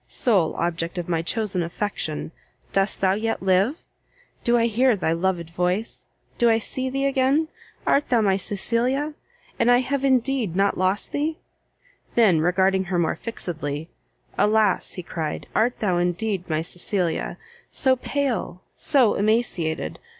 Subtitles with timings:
[0.07, 2.31] sole object of my chosen affection!
[2.73, 3.83] dost thou yet live?
[4.43, 6.07] do I hear thy loved voice?
[6.39, 7.49] do I see thee again?
[7.85, 9.13] art thou my Cecilia?
[9.59, 11.37] and have I indeed not lost thee?"
[12.15, 13.91] then regarding her more fixedly,
[14.39, 17.37] "Alas," he cried, "art thou indeed my Cecilia!
[17.69, 19.99] so pale, so emaciated!